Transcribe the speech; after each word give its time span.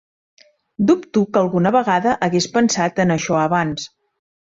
Dubto 0.91 1.21
que 1.35 1.41
alguna 1.43 1.71
vegada 1.75 2.13
hagués 2.29 2.47
pensat 2.57 3.03
en 3.05 3.17
això 3.17 3.39
abans. 3.43 3.85